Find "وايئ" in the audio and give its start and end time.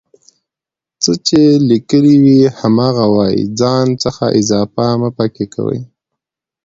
3.13-3.43